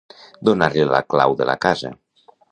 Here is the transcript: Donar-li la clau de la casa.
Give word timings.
Donar-li 0.47 0.85
la 0.91 1.01
clau 1.15 1.35
de 1.41 1.47
la 1.51 1.55
casa. 1.67 1.93